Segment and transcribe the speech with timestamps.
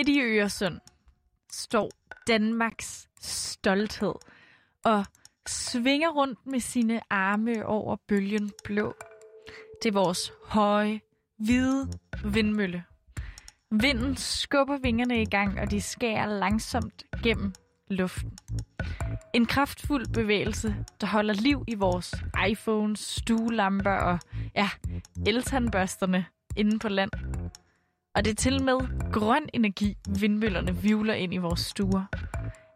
[0.00, 0.80] Midt i Øresund
[1.52, 1.90] står
[2.26, 4.14] Danmarks stolthed
[4.84, 5.04] og
[5.46, 8.94] svinger rundt med sine arme over bølgen blå.
[9.82, 11.00] Det er vores høje,
[11.38, 11.88] hvide
[12.24, 12.84] vindmølle.
[13.70, 17.52] Vinden skubber vingerne i gang, og de skærer langsomt gennem
[17.88, 18.38] luften.
[19.34, 22.14] En kraftfuld bevægelse, der holder liv i vores
[22.48, 24.18] iPhones, stuelamper og
[24.56, 24.70] ja,
[25.26, 27.10] eltandbørsterne inde på land.
[28.14, 28.78] Og det er til med
[29.12, 32.04] grøn energi, vindmøllerne vivler ind i vores stuer.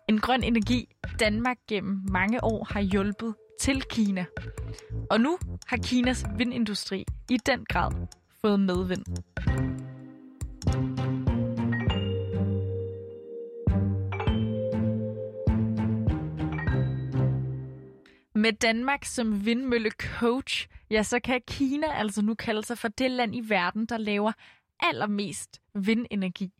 [0.08, 0.88] En grøn energi,
[1.20, 4.24] Danmark gennem mange år har hjulpet til Kina.
[5.10, 7.92] Og nu har Kinas vindindustri i den grad
[8.40, 9.04] fået medvind.
[18.34, 23.36] Med Danmark som vindmøllecoach, ja, så kan Kina altså nu kalde sig for det land
[23.36, 24.32] i verden, der laver
[24.80, 26.52] allermest vindenergi.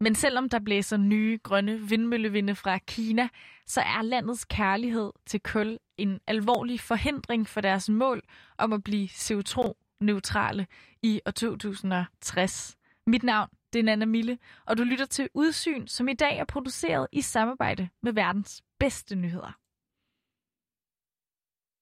[0.00, 3.28] Men selvom der blæser nye grønne vindmøllevinde fra Kina,
[3.66, 8.22] så er landets kærlighed til kul en alvorlig forhindring for deres mål
[8.58, 10.66] om at blive CO2-neutrale
[11.02, 12.76] i år 2060.
[13.06, 16.44] Mit navn det er Nana Mille, og du lytter til Udsyn, som i dag er
[16.44, 19.58] produceret i samarbejde med verdens bedste nyheder.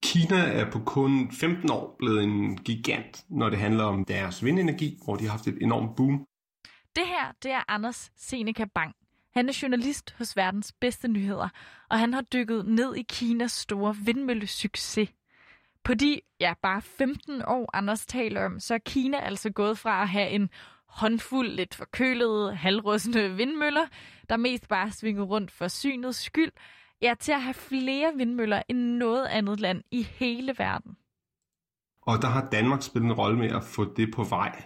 [0.05, 4.99] Kina er på kun 15 år blevet en gigant, når det handler om deres vindenergi,
[5.03, 6.25] hvor de har haft et enormt boom.
[6.95, 8.95] Det her, det er Anders Seneca Bang.
[9.33, 11.49] Han er journalist hos verdens bedste nyheder,
[11.89, 15.09] og han har dykket ned i Kinas store vindmøllesucces.
[15.83, 20.01] På de, ja, bare 15 år, Anders taler om, så er Kina altså gået fra
[20.01, 20.49] at have en
[20.87, 23.85] håndfuld lidt forkølede, halvrustne vindmøller,
[24.29, 26.51] der mest bare svinger rundt for synets skyld,
[27.01, 30.97] ja, til at have flere vindmøller end noget andet land i hele verden.
[32.01, 34.63] Og der har Danmark spillet en rolle med at få det på vej.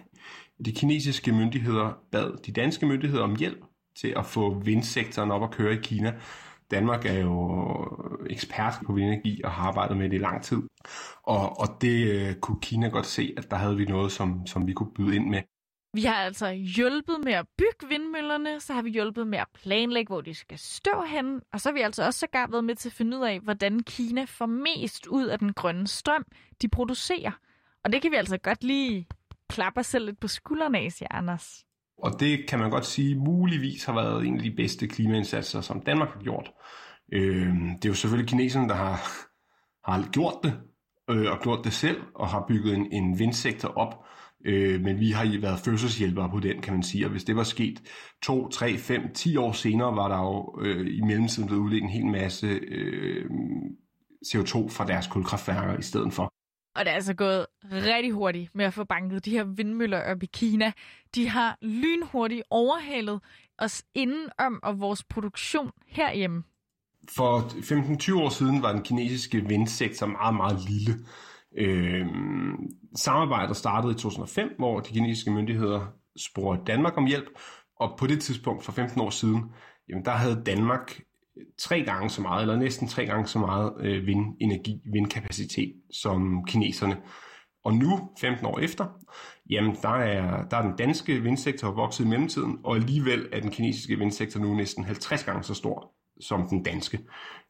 [0.64, 3.64] De kinesiske myndigheder bad de danske myndigheder om hjælp
[3.96, 6.14] til at få vindsektoren op at køre i Kina.
[6.70, 7.36] Danmark er jo
[8.30, 10.62] ekspert på vindenergi og har arbejdet med det i lang tid.
[11.22, 14.66] Og, og det øh, kunne Kina godt se, at der havde vi noget, som, som
[14.66, 15.42] vi kunne byde ind med.
[15.94, 20.10] Vi har altså hjulpet med at bygge vindmøllerne, så har vi hjulpet med at planlægge,
[20.10, 22.88] hvor de skal stå henne, og så har vi altså også sågar været med til
[22.88, 26.24] at finde ud af, hvordan Kina får mest ud af den grønne strøm,
[26.62, 27.32] de producerer.
[27.84, 29.06] Og det kan vi altså godt lige
[29.48, 31.64] klappe os selv lidt på skuldrene af, siger Anders.
[31.98, 35.80] Og det kan man godt sige muligvis har været en af de bedste klimaindsatser, som
[35.80, 36.52] Danmark har gjort.
[37.12, 39.00] Øh, det er jo selvfølgelig kineserne, der har,
[39.90, 40.60] har gjort det,
[41.10, 44.04] øh, og gjort det selv, og har bygget en, en vindsektor op,
[44.44, 47.06] Øh, men vi har været fødselshjælpere på den, kan man sige.
[47.06, 47.82] Og hvis det var sket
[48.22, 51.90] 2, 3, 5, 10 år senere, var der jo øh, i mellemtiden blevet udledt en
[51.90, 53.24] hel masse øh,
[54.26, 56.32] CO2 fra deres kulkraftværker i stedet for.
[56.74, 60.22] Og det er altså gået rigtig hurtigt med at få banket de her vindmøller op
[60.22, 60.72] i Kina.
[61.14, 63.20] De har lynhurtigt overhalet
[63.58, 66.42] os indenom og vores produktion herhjemme.
[67.16, 70.94] For 15-20 år siden var den kinesiske vindsektor meget, meget lille.
[71.58, 72.06] Øh,
[72.96, 75.86] samarbejdet startede i 2005, hvor de kinesiske myndigheder
[76.18, 77.28] spurgte Danmark om hjælp,
[77.80, 79.44] og på det tidspunkt for 15 år siden,
[79.88, 81.00] jamen der havde Danmark
[81.58, 85.72] tre gange så meget, eller næsten tre gange så meget øh, vindenergi, vindkapacitet
[86.02, 86.96] som kineserne.
[87.64, 88.86] Og nu, 15 år efter,
[89.50, 93.50] jamen der er, der er den danske vindsektor vokset i mellemtiden, og alligevel er den
[93.50, 96.98] kinesiske vindsektor nu næsten 50 gange så stor som den danske.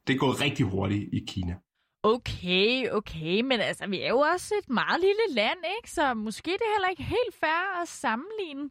[0.06, 1.55] Det er gået rigtig hurtigt i Kina.
[2.03, 5.91] Okay, okay, men altså, vi er jo også et meget lille land, ikke?
[5.91, 8.71] Så måske det er heller ikke helt fair at sammenligne.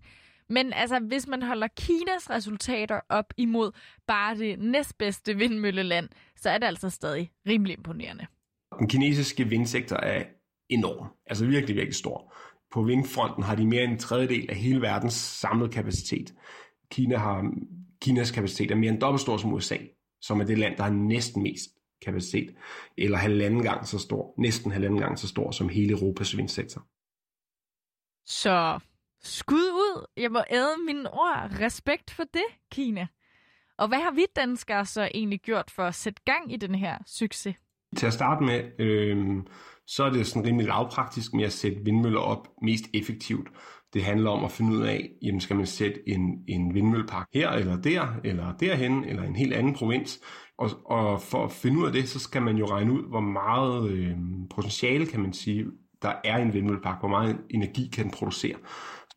[0.49, 3.71] Men altså, hvis man holder Kinas resultater op imod
[4.07, 8.27] bare det næstbedste vindmølleland, så er det altså stadig rimelig imponerende.
[8.79, 10.23] Den kinesiske vindsektor er
[10.69, 12.33] enorm, altså virkelig, virkelig stor.
[12.71, 16.33] På vindfronten har de mere end en tredjedel af hele verdens samlede kapacitet.
[16.91, 17.53] Kina har,
[18.01, 19.77] Kinas kapacitet er mere end dobbelt stor som USA,
[20.21, 21.69] som er det land, der har næsten mest
[22.01, 22.55] kapacitet,
[22.97, 26.85] eller halvanden gang så stor, næsten halvanden gang så stor som hele Europas vindsektor.
[28.25, 28.79] Så
[29.21, 30.05] skud ud.
[30.17, 31.51] Jeg må æde mine ord.
[31.59, 33.07] Respekt for det, Kina.
[33.77, 36.97] Og hvad har vi danskere så egentlig gjort for at sætte gang i den her
[37.05, 37.55] succes?
[37.97, 39.43] Til at starte med, øh,
[39.87, 43.47] så er det sådan rimelig lavpraktisk med at sætte vindmøller op mest effektivt.
[43.93, 47.49] Det handler om at finde ud af, jamen skal man sætte en, en vindmøllepark her
[47.49, 50.19] eller der, eller derhen, eller en helt anden provins.
[50.57, 53.19] Og, og for at finde ud af det, så skal man jo regne ud, hvor
[53.19, 54.17] meget øh,
[54.55, 55.65] potentiale, kan man sige,
[56.01, 58.55] der er i en vindmøllepark, hvor meget energi kan den producere.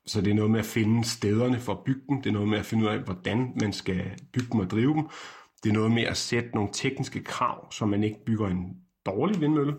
[0.07, 2.49] Så det er noget med at finde stederne for at bygge dem, det er noget
[2.49, 5.09] med at finde ud af, hvordan man skal bygge dem og drive dem.
[5.63, 8.77] Det er noget med at sætte nogle tekniske krav, så man ikke bygger en
[9.07, 9.75] dårlig vindmølle.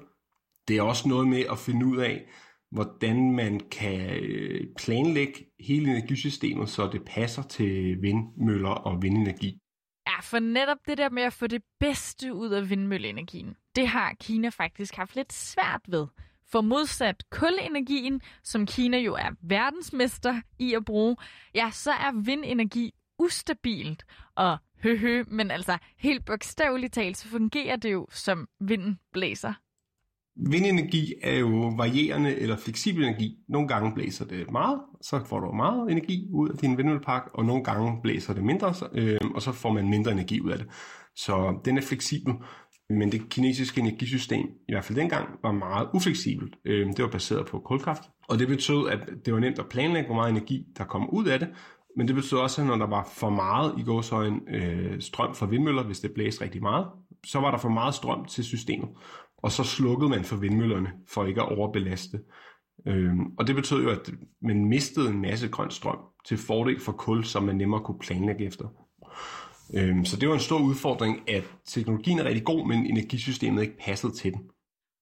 [0.67, 2.25] Det er også noget med at finde ud af,
[2.73, 9.59] hvordan man kan øh, planlægge hele energisystemet, så det passer til vindmøller og vindenergi.
[10.07, 14.13] Ja, for netop det der med at få det bedste ud af vindmølleenergien, det har
[14.19, 16.07] Kina faktisk haft lidt svært ved.
[16.51, 21.15] For modsat kulenergien, som Kina jo er verdensmester i at bruge,
[21.55, 24.05] ja, så er vindenergi ustabilt.
[24.35, 29.53] Og høhø, men altså helt bogstaveligt talt, så fungerer det jo, som vinden blæser.
[30.35, 33.37] Vindenergi er jo varierende eller fleksibel energi.
[33.49, 37.45] Nogle gange blæser det meget, så får du meget energi ud af din vindmøllepark, og
[37.45, 40.67] nogle gange blæser det mindre, øh, og så får man mindre energi ud af det.
[41.15, 42.33] Så den er fleksibel,
[42.89, 46.55] men det kinesiske energisystem, i hvert fald dengang, var meget ufleksibelt.
[46.65, 50.07] Øh, det var baseret på kulkraft, og det betød, at det var nemt at planlægge,
[50.07, 51.49] hvor meget energi der kom ud af det,
[51.97, 55.45] men det betød også, at når der var for meget i gåsøjen øh, strøm fra
[55.45, 56.87] vindmøller, hvis det blæste rigtig meget,
[57.25, 58.89] så var der for meget strøm til systemet
[59.43, 62.19] og så slukkede man for vindmøllerne for ikke at overbelaste.
[62.87, 64.11] Øhm, og det betød jo, at
[64.41, 68.45] man mistede en masse grøn strøm til fordel for kul, som man nemmere kunne planlægge
[68.45, 68.65] efter.
[69.75, 73.77] Øhm, så det var en stor udfordring, at teknologien er rigtig god, men energisystemet ikke
[73.77, 74.41] passede til den.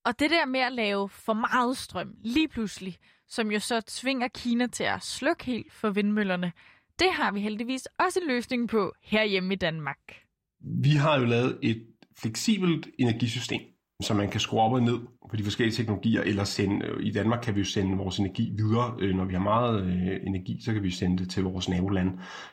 [0.06, 2.98] Og det der med at lave for meget strøm lige pludselig,
[3.28, 6.52] som jo så tvinger Kina til at slukke helt for vindmøllerne,
[7.00, 9.98] det har vi heldigvis også en løsning på herhjemme i Danmark.
[10.60, 11.88] Vi har jo lavet et
[12.18, 13.62] fleksibelt energisystem,
[14.02, 15.00] så man kan skrue op og ned
[15.32, 18.54] på de forskellige teknologier, eller sende, øh, i Danmark kan vi jo sende vores energi
[18.58, 18.94] videre.
[19.00, 22.10] Øh, når vi har meget øh, energi, så kan vi sende det til vores naboland,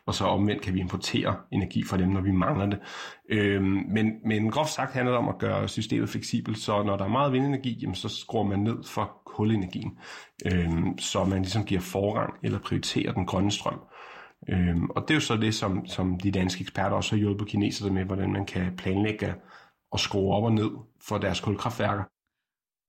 [0.07, 2.79] og så omvendt kan vi importere energi fra dem, når vi mangler det.
[3.29, 7.05] Øh, men, men groft sagt handler det om at gøre systemet fleksibelt, så når der
[7.05, 9.99] er meget vindenergi, jamen, så skruer man ned for kulenergien,
[10.99, 13.81] så man ligesom giver forrang eller prioriterer den grønne strøm.
[14.91, 17.95] og det er jo så det, som, som de danske eksperter også har hjulpet kineserne
[17.95, 19.35] med, hvordan man kan planlægge
[19.93, 20.71] at skrue op og ned
[21.01, 22.05] for deres kulkraftværker.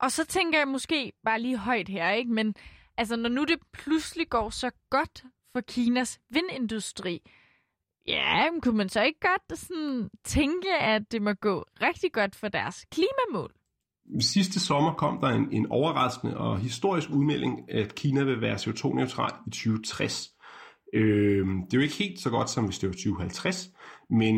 [0.00, 2.32] Og så tænker jeg måske bare lige højt her, ikke?
[2.32, 2.54] Men
[2.96, 7.22] altså, når nu det pludselig går så godt for Kinas vindindustri,
[8.06, 12.48] ja, kunne man så ikke godt sådan tænke, at det må gå rigtig godt for
[12.48, 13.52] deres klimamål?
[14.20, 19.32] Sidste sommer kom der en, en overraskende og historisk udmelding, at Kina vil være CO2-neutral
[19.46, 20.28] i 2060.
[20.94, 23.68] Øh, det er jo ikke helt så godt, som hvis det var 2050,
[24.10, 24.34] men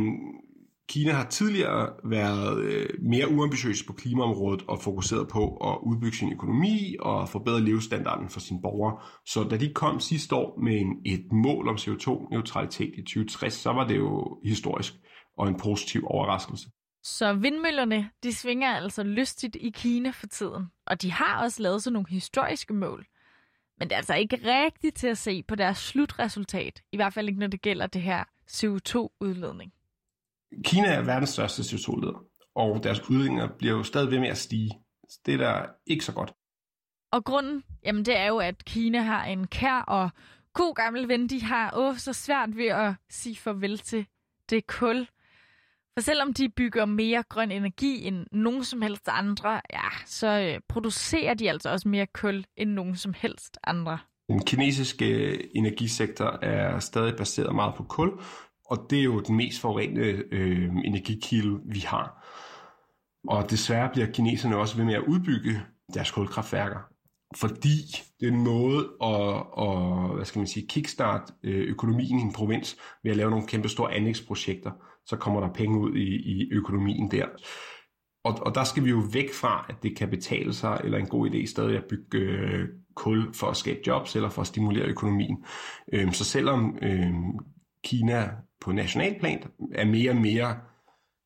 [0.88, 6.32] Kina har tidligere været øh, mere uambitiøs på klimaområdet og fokuseret på at udbygge sin
[6.32, 8.98] økonomi og forbedre levestandarden for sine borgere.
[9.26, 13.72] Så da de kom sidste år med en, et mål om CO2-neutralitet i 2060, så
[13.72, 14.94] var det jo historisk
[15.38, 16.68] og en positiv overraskelse.
[17.02, 21.82] Så vindmøllerne, de svinger altså lystigt i Kina for tiden, og de har også lavet
[21.82, 23.06] sådan nogle historiske mål.
[23.78, 27.28] Men det er altså ikke rigtigt til at se på deres slutresultat, i hvert fald
[27.28, 29.72] ikke når det gælder det her CO2-udledning.
[30.64, 34.70] Kina er verdens største CO2-leder, og deres udledninger bliver jo stadig ved med at stige.
[35.26, 36.32] Det er der ikke så godt.
[37.12, 40.10] Og grunden, jamen det er jo, at Kina har en kær og
[40.54, 44.06] god gammel ven, de har åh, så svært ved at sige farvel til
[44.50, 45.08] det kul.
[45.98, 50.60] For selvom de bygger mere grøn energi end nogen som helst andre, ja, så øh,
[50.68, 53.98] producerer de altså også mere kul end nogen som helst andre.
[54.28, 58.20] Den kinesiske energisektor er stadig baseret meget på kul,
[58.72, 62.28] og det er jo den mest forurenede øh, energikilde, vi har.
[63.28, 65.60] Og desværre bliver kineserne også ved med at udbygge
[65.94, 66.78] deres kulkraftværker,
[67.36, 67.76] fordi
[68.20, 72.32] det er en måde at, at hvad skal man sige, kickstart øh, økonomien i en
[72.32, 74.70] provins ved at lave nogle kæmpe store anlægsprojekter.
[75.06, 77.26] Så kommer der penge ud i, i økonomien der.
[78.24, 81.06] Og, og der skal vi jo væk fra, at det kan betale sig, eller en
[81.06, 84.86] god idé stadig at bygge øh, kul for at skabe jobs, eller for at stimulere
[84.86, 85.44] økonomien.
[85.92, 87.12] Øhm, så selvom øh,
[87.84, 88.30] Kina
[88.62, 89.42] på nationalplan
[89.74, 90.56] er mere og mere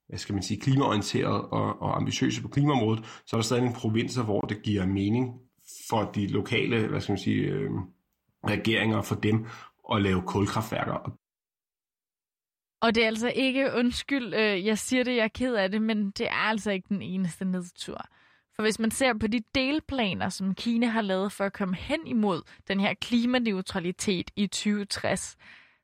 [0.09, 3.77] hvad skal man sige, klimaorienteret og, og ambitiøse på klimaområdet, så er der stadig nogle
[3.77, 5.41] provinser, hvor det giver mening
[5.89, 7.71] for de lokale hvad skal man sige, øh,
[8.45, 9.47] regeringer for dem
[9.93, 11.19] at lave kulkraftværker.
[12.81, 15.83] Og det er altså ikke, undskyld, øh, jeg siger det, jeg er ked af det,
[15.83, 18.07] men det er altså ikke den eneste nedtur.
[18.57, 22.07] For hvis man ser på de delplaner, som Kina har lavet for at komme hen
[22.07, 25.37] imod den her klimaneutralitet i 2060,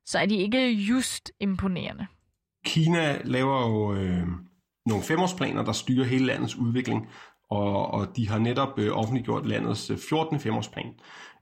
[0.07, 2.07] så er de ikke just imponerende.
[2.65, 4.27] Kina laver jo øh,
[4.87, 7.09] nogle femårsplaner, der styrer hele landets udvikling,
[7.51, 10.41] og, og de har netop øh, offentliggjort landets øh, 14.
[10.41, 10.95] Femårsplan.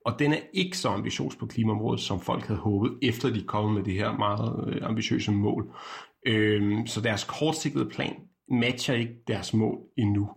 [0.05, 3.73] Og den er ikke så ambitiøs på klimaområdet, som folk havde håbet, efter de kom
[3.73, 5.75] med det her meget øh, ambitiøse mål.
[6.27, 8.15] Øh, så deres kortsigtede plan
[8.51, 10.31] matcher ikke deres mål endnu.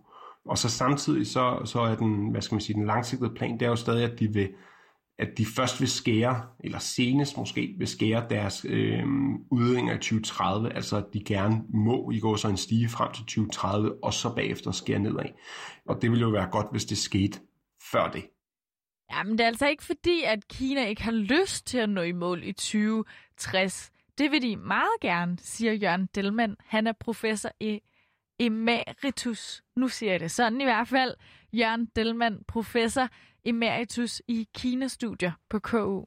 [0.48, 3.62] Og så samtidig så, så er den, hvad skal man sige, den langsigtede plan, det
[3.62, 4.48] er jo stadig, at de vil
[5.18, 9.04] at de først vil skære, eller senest måske, vil skære deres øh,
[9.50, 13.24] udledninger i 2030, altså at de gerne må i går så en stige frem til
[13.24, 15.24] 2030, og så bagefter skære nedad.
[15.86, 17.40] Og det ville jo være godt, hvis det skete
[17.92, 18.24] før det.
[19.12, 22.12] Jamen, det er altså ikke fordi, at Kina ikke har lyst til at nå i
[22.12, 23.90] mål i 2060.
[24.18, 26.56] Det vil de meget gerne, siger Jørgen Delmand.
[26.66, 27.80] Han er professor i
[28.38, 29.62] emeritus.
[29.76, 31.14] Nu siger jeg det sådan i hvert fald.
[31.52, 33.08] Jørgen Delmand, professor
[33.44, 36.04] emeritus i Kina-studier på KU.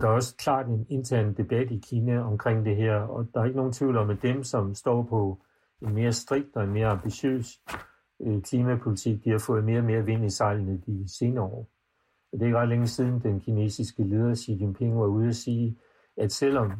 [0.00, 3.44] Der er også klart en intern debat i Kina omkring det her, og der er
[3.44, 5.42] ikke nogen tvivl om, at dem, som står på
[5.82, 7.60] en mere strikt og en mere ambitiøs
[8.22, 11.70] øh, klimapolitik, de har fået mere og mere vind i sejlene de senere år.
[12.32, 15.36] Og det er ikke ret længe siden, den kinesiske leder Xi Jinping var ude at
[15.36, 15.78] sige,
[16.16, 16.72] at selvom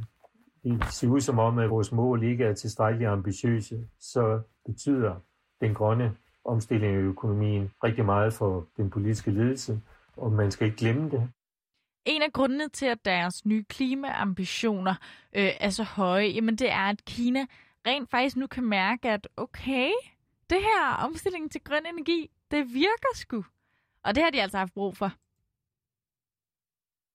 [0.65, 5.15] det ser ud som om, at vores mål ikke er tilstrækkeligt ambitiøse, så betyder
[5.61, 9.81] den grønne omstilling af økonomien rigtig meget for den politiske ledelse,
[10.21, 11.31] og man skal ikke glemme det.
[12.05, 14.95] En af grundene til, at deres nye klimaambitioner
[15.37, 17.47] øh, er så høje, jamen det er, at Kina
[17.87, 19.91] rent faktisk nu kan mærke, at okay,
[20.51, 23.45] det her omstilling til grøn energi, det virker sgu.
[24.05, 25.13] Og det har de altså haft brug for.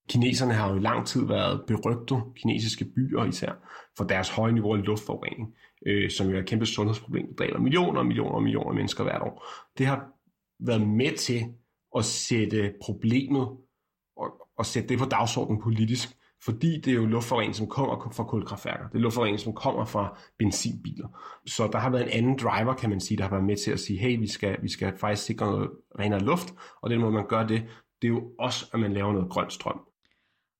[0.09, 3.51] Kineserne har jo i lang tid været berygtet, kinesiske byer især,
[3.97, 5.55] for deres høje niveau af luftforurening,
[5.88, 8.75] øh, som jo er et kæmpe sundhedsproblem, der dræber millioner og millioner og millioner af
[8.75, 9.45] mennesker hvert år.
[9.77, 10.07] Det har
[10.59, 11.41] været med til
[11.97, 13.47] at sætte problemet
[14.17, 16.09] og, og sætte det på dagsordenen politisk,
[16.43, 18.87] fordi det er jo luftforurening, som kommer fra kulkraftværker.
[18.87, 21.07] Det er luftforurening, som kommer fra benzinbiler.
[21.45, 23.71] Så der har været en anden driver, kan man sige, der har været med til
[23.71, 27.11] at sige, hey, vi skal, vi skal faktisk sikre noget renere luft, og den måde,
[27.11, 27.63] man gør det,
[28.01, 29.79] det er jo også, at man laver noget grøn strøm.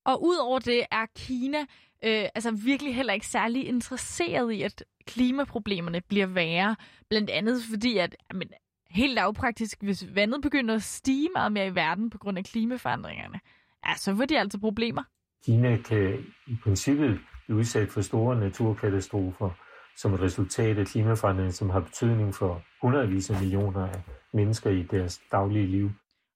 [0.06, 1.60] Og udover det er Kina
[2.04, 6.76] øh, altså virkelig heller ikke særlig interesseret i, at klimaproblemerne bliver værre.
[7.10, 8.50] Blandt andet fordi, at jamen,
[8.96, 13.40] helt lavpraktisk, hvis vandet begynder at stige meget mere i verden på grund af klimaforandringerne,
[13.88, 15.04] ja, så får de altså problemer.
[15.46, 19.50] Kina kan i princippet blive udsat for store naturkatastrofer
[19.98, 24.02] som et resultat af klimaforandringen, som har betydning for hundredvis af millioner af
[24.34, 25.92] mennesker i deres daglige liv.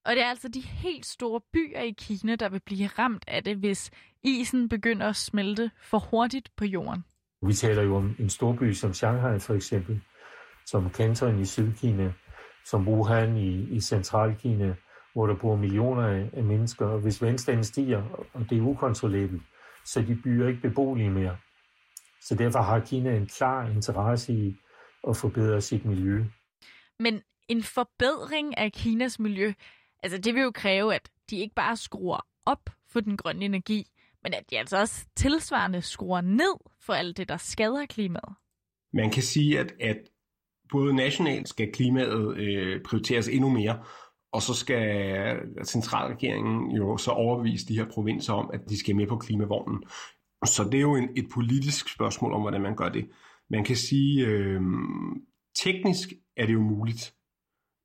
[0.05, 3.43] Og det er altså de helt store byer i Kina, der vil blive ramt af
[3.43, 3.91] det, hvis
[4.23, 7.03] isen begynder at smelte for hurtigt på jorden.
[7.47, 10.01] Vi taler jo om en storby som Shanghai for eksempel,
[10.65, 12.13] som Canton i Sydkina,
[12.65, 14.75] som Wuhan i, i Centralkina,
[15.13, 16.85] hvor der bor millioner af, af mennesker.
[16.85, 19.41] Og hvis vandstanden stiger, og det er ukontrollabelt,
[19.85, 21.37] så de byer ikke beboelige mere.
[22.21, 24.55] Så derfor har Kina en klar interesse i
[25.07, 26.25] at forbedre sit miljø.
[26.99, 29.53] Men en forbedring af Kinas miljø
[30.03, 33.85] Altså det vil jo kræve, at de ikke bare skruer op for den grønne energi,
[34.23, 38.35] men at de altså også tilsvarende skruer ned for alt det, der skader klimaet.
[38.93, 39.97] Man kan sige, at, at
[40.71, 43.79] både nationalt skal klimaet øh, prioriteres endnu mere,
[44.31, 45.35] og så skal
[45.65, 49.83] centralregeringen jo så overbevise de her provinser om, at de skal med på klimavognen.
[50.45, 53.09] Så det er jo en, et politisk spørgsmål om, hvordan man gør det.
[53.49, 54.61] Man kan sige, øh,
[55.55, 57.13] teknisk er det jo muligt.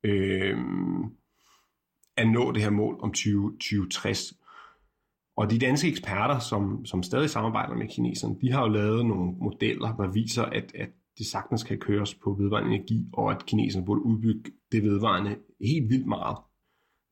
[0.03, 0.57] Øh,
[2.17, 4.33] at nå det her mål om 20, 2060.
[5.37, 9.31] Og de danske eksperter, som, som stadig samarbejder med kineserne, de har jo lavet nogle
[9.41, 13.85] modeller, der viser, at, at det sagtens kan køres på vedvarende energi, og at kineserne
[13.85, 16.37] burde udbygge det vedvarende helt vildt meget.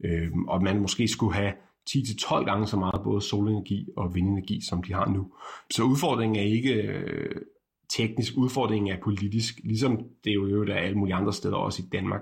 [0.05, 1.53] Øh, og man måske skulle have
[1.89, 5.33] 10-12 gange så meget både solenergi og vindenergi, som de har nu.
[5.71, 7.41] Så udfordringen er ikke øh,
[7.89, 12.21] teknisk, udfordringen er politisk, ligesom det jo er alle mulige andre steder, også i Danmark.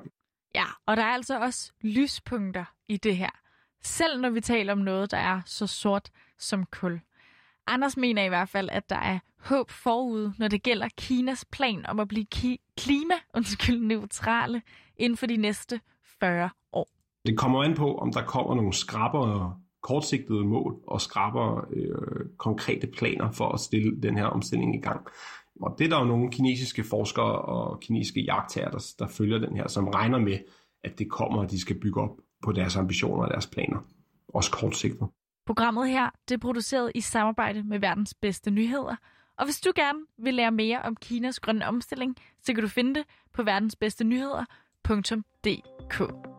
[0.56, 3.30] Ja, og der er altså også lyspunkter i det her.
[3.84, 7.00] Selv når vi taler om noget, der er så sort som kul.
[7.68, 11.86] Anders mener i hvert fald, at der er håb forud, når det gælder Kinas plan
[11.86, 14.62] om at blive ki- klima undskyld, neutrale
[14.98, 15.80] inden for de næste
[16.20, 16.88] 40 år.
[17.26, 22.88] Det kommer an på, om der kommer nogle skrabere kortsigtede mål og skraber øh, konkrete
[22.88, 25.08] planer for at stille den her omstilling i gang.
[25.62, 29.56] Og det er der jo nogle kinesiske forskere og kinesiske jagttager, der, der følger den
[29.56, 30.38] her, som regner med,
[30.84, 33.80] at det kommer, at de skal bygge op på deres ambitioner og deres planer.
[34.28, 35.08] Også kortsigtet.
[35.52, 38.96] Programmet her det er produceret i samarbejde med verdens bedste nyheder.
[39.38, 42.96] Og hvis du gerne vil lære mere om Kinas grønne omstilling, så kan du finde
[42.96, 43.04] det
[43.34, 46.31] på verdensbedstenyheder.dk.